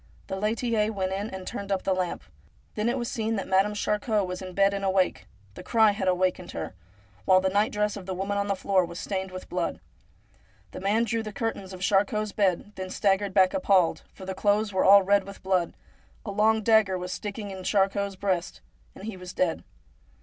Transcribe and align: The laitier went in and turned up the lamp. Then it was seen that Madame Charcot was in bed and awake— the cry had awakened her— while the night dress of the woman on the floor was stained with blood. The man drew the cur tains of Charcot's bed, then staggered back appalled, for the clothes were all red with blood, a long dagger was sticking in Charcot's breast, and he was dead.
The 0.25 0.35
laitier 0.35 0.91
went 0.91 1.13
in 1.13 1.29
and 1.29 1.45
turned 1.45 1.71
up 1.71 1.83
the 1.83 1.93
lamp. 1.93 2.23
Then 2.73 2.89
it 2.89 2.97
was 2.97 3.07
seen 3.07 3.35
that 3.35 3.47
Madame 3.47 3.75
Charcot 3.75 4.25
was 4.25 4.41
in 4.41 4.55
bed 4.55 4.73
and 4.73 4.83
awake— 4.83 5.27
the 5.53 5.61
cry 5.61 5.91
had 5.91 6.07
awakened 6.07 6.53
her— 6.53 6.73
while 7.25 7.39
the 7.39 7.51
night 7.51 7.71
dress 7.71 7.95
of 7.95 8.07
the 8.07 8.15
woman 8.15 8.35
on 8.35 8.47
the 8.47 8.55
floor 8.55 8.83
was 8.83 8.99
stained 8.99 9.29
with 9.29 9.47
blood. 9.47 9.79
The 10.71 10.79
man 10.81 11.03
drew 11.03 11.21
the 11.21 11.31
cur 11.31 11.53
tains 11.53 11.71
of 11.71 11.81
Charcot's 11.83 12.31
bed, 12.31 12.71
then 12.77 12.89
staggered 12.89 13.35
back 13.35 13.53
appalled, 13.53 14.01
for 14.11 14.25
the 14.25 14.33
clothes 14.33 14.73
were 14.73 14.83
all 14.85 15.03
red 15.03 15.23
with 15.23 15.43
blood, 15.43 15.75
a 16.25 16.31
long 16.31 16.63
dagger 16.63 16.97
was 16.97 17.13
sticking 17.13 17.51
in 17.51 17.63
Charcot's 17.63 18.15
breast, 18.15 18.61
and 18.95 19.03
he 19.05 19.15
was 19.17 19.33
dead. 19.33 19.63